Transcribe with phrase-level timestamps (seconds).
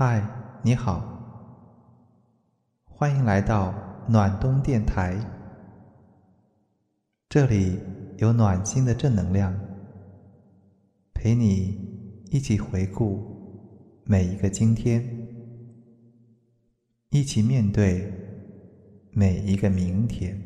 [0.00, 0.22] 嗨，
[0.62, 1.02] 你好，
[2.84, 3.74] 欢迎来到
[4.06, 5.18] 暖冬电台。
[7.28, 7.80] 这里
[8.18, 9.52] 有暖心的正能量，
[11.12, 13.20] 陪你一起回顾
[14.04, 15.04] 每一个今天，
[17.10, 18.08] 一起面对
[19.10, 20.40] 每一个明天。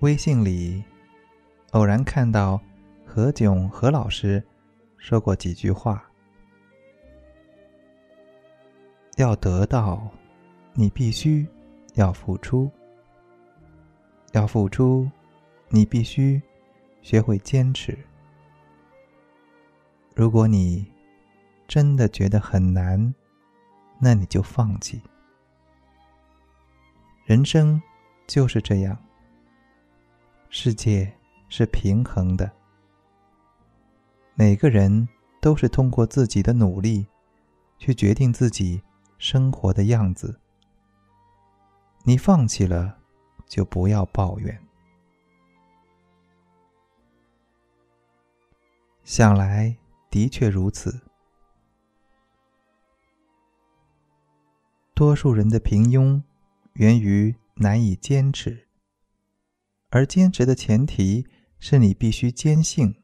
[0.00, 0.84] 微信里
[1.72, 2.60] 偶然看到
[3.04, 4.40] 何炅何老师
[4.96, 6.08] 说过几句话：
[9.16, 10.08] 要得到，
[10.72, 11.44] 你必须
[11.94, 12.70] 要付出；
[14.34, 15.10] 要付出，
[15.68, 16.40] 你必须
[17.02, 17.98] 学会坚持。
[20.14, 20.86] 如果你
[21.66, 23.12] 真的觉得很难，
[23.98, 25.02] 那你就放弃。
[27.24, 27.82] 人生
[28.28, 28.96] 就是这样。
[30.50, 31.12] 世界
[31.48, 32.50] 是平衡的，
[34.34, 35.06] 每个人
[35.42, 37.06] 都是通过自己的努力，
[37.76, 38.82] 去决定自己
[39.18, 40.40] 生活的样子。
[42.04, 42.98] 你放弃了，
[43.46, 44.58] 就不要抱怨。
[49.04, 49.76] 想来
[50.08, 51.02] 的确如此，
[54.94, 56.22] 多数人的平庸，
[56.74, 58.67] 源于难以坚持。
[59.90, 61.26] 而坚持的前提
[61.58, 63.02] 是你必须坚信，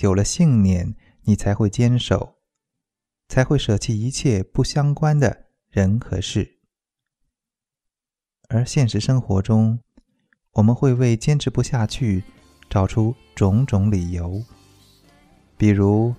[0.00, 2.36] 有了信念，你才会坚守，
[3.28, 6.60] 才会舍弃一切不相关的人和事。
[8.48, 9.80] 而现实生活中，
[10.52, 12.22] 我们会为坚持不下去
[12.70, 14.44] 找出种种理由，
[15.56, 16.14] 比如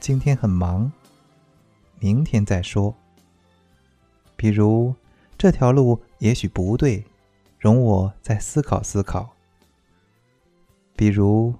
[0.00, 0.90] 今天很忙，
[2.00, 2.92] 明天再说；
[4.34, 4.92] 比如
[5.38, 7.04] 这条路也许不对。
[7.66, 9.34] 容我再思考思考。
[10.94, 11.52] 比如，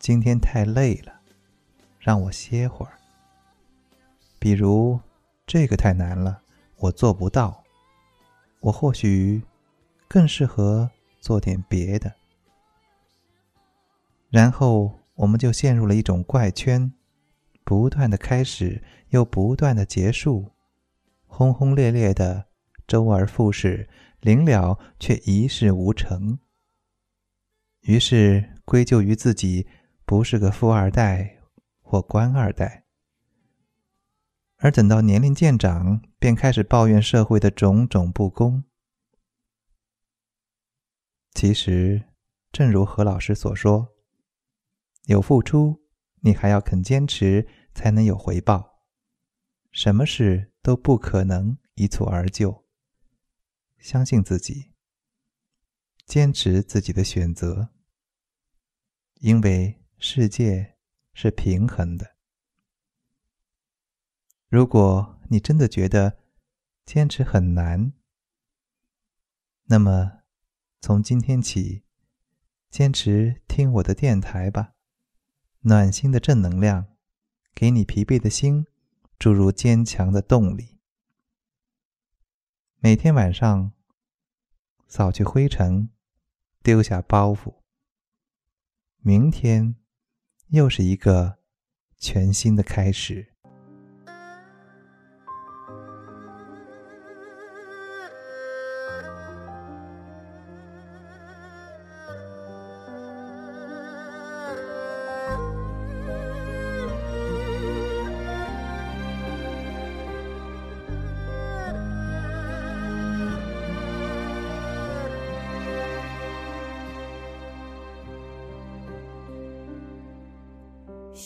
[0.00, 1.20] 今天太累了，
[2.00, 2.98] 让我歇会儿。
[4.40, 4.98] 比如，
[5.46, 6.42] 这个太难了，
[6.78, 7.62] 我做不到。
[8.58, 9.44] 我或许
[10.08, 12.12] 更适合做点别的。
[14.30, 16.92] 然后，我们就陷入了一种怪圈，
[17.62, 20.50] 不断的开始，又不断的结束，
[21.28, 22.46] 轰轰烈烈的，
[22.88, 23.88] 周而复始。
[24.24, 26.38] 临了却一事无成，
[27.82, 29.66] 于是归咎于自己
[30.06, 31.42] 不是个富二代
[31.82, 32.86] 或官二代，
[34.56, 38.64] 而等到年龄渐长，便开始抱怨社会的种种不公。
[41.34, 42.04] 其实，
[42.50, 43.88] 正如何老师所说，
[45.04, 45.82] 有付出，
[46.20, 48.86] 你还要肯坚持，才能有回报。
[49.70, 52.63] 什么事都不可能一蹴而就。
[53.84, 54.72] 相信自己，
[56.06, 57.68] 坚持自己的选择，
[59.16, 60.78] 因为世界
[61.12, 62.16] 是平衡的。
[64.48, 66.18] 如果你真的觉得
[66.86, 67.92] 坚持很难，
[69.64, 70.22] 那么
[70.80, 71.84] 从今天起，
[72.70, 74.72] 坚持听我的电台吧，
[75.60, 76.96] 暖心的正能量，
[77.54, 78.66] 给你疲惫的心
[79.18, 80.73] 注入坚强的动力。
[82.84, 83.72] 每天晚上。
[84.86, 85.88] 扫去灰尘，
[86.62, 87.62] 丢下包袱。
[88.98, 89.76] 明天
[90.48, 91.38] 又是一个
[91.96, 93.33] 全新的开始。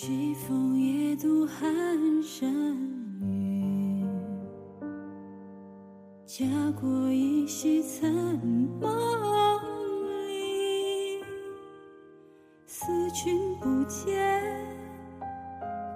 [0.01, 1.69] 西风夜渡寒
[2.23, 2.49] 山
[3.21, 4.07] 雨，
[6.25, 6.47] 家
[6.81, 8.09] 国依稀残
[8.81, 8.89] 梦
[10.29, 11.21] 里。
[12.65, 14.15] 思君不见，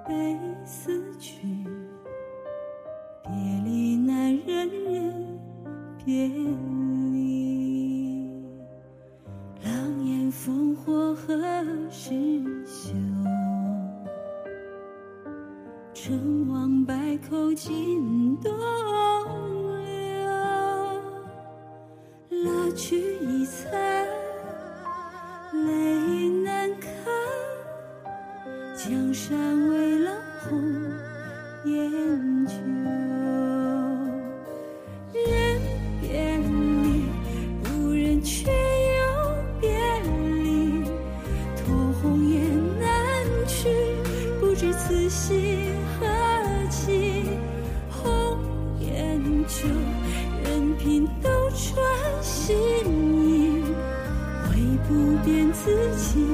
[0.05, 1.65] 悲思君。
[3.23, 3.33] 别
[3.65, 5.39] 离难忍忍
[6.05, 8.33] 别离。
[9.63, 11.41] 狼烟烽火何
[11.89, 12.11] 时
[12.67, 12.93] 休？
[16.05, 18.53] 成王败寇尽东
[19.85, 20.29] 流，
[22.43, 23.71] 蜡炬已残，
[25.65, 26.91] 泪难干。
[28.75, 30.11] 江山未老
[30.41, 30.61] 红
[31.67, 31.89] 颜
[32.47, 32.55] 旧，
[35.15, 35.61] 人
[36.01, 37.05] 别离，
[37.63, 38.51] 不忍却又
[39.61, 39.71] 别
[40.03, 40.83] 离。
[41.59, 41.73] 托
[42.03, 42.43] 鸿雁
[42.81, 42.91] 南
[43.47, 43.69] 去，
[44.41, 45.71] 不知此心
[49.47, 49.69] 旧，
[50.45, 52.57] 任凭斗转星
[53.23, 53.63] 移，
[54.51, 54.57] 唯
[54.89, 56.27] 不变此情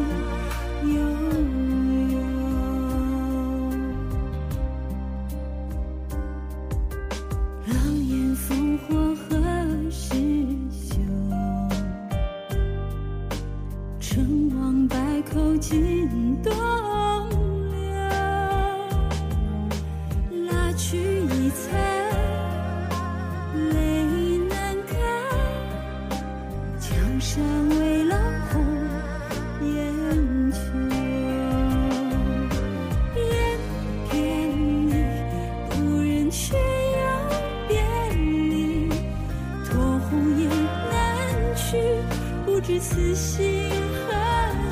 [42.90, 43.70] 此心
[44.08, 44.10] 何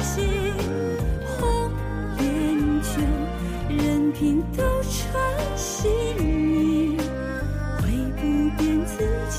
[0.03, 0.23] 寄？
[1.27, 1.71] 红
[2.19, 2.25] 颜
[2.81, 2.89] 旧，
[3.69, 4.97] 任凭斗转
[5.55, 6.97] 星移，
[7.83, 7.85] 唯
[8.17, 8.21] 不
[8.57, 8.97] 遍自
[9.31, 9.37] 己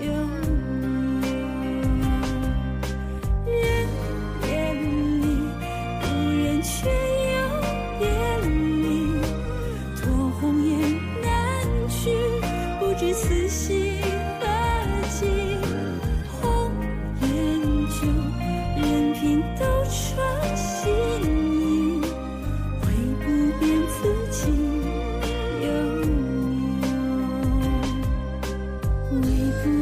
[0.00, 0.06] 忧。
[3.46, 3.60] 人
[4.40, 4.42] 别
[4.72, 4.82] 离，
[6.00, 7.36] 不忍却又
[7.98, 8.02] 别
[8.48, 8.88] 离，
[10.00, 10.02] 托
[10.40, 10.72] 鸿雁
[11.22, 11.28] 南
[11.90, 12.00] 去，
[12.80, 13.89] 不知此心。
[29.10, 29.79] 微不。